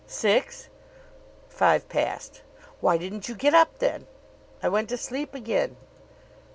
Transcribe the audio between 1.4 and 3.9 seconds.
"Five past." "Why didn't you get up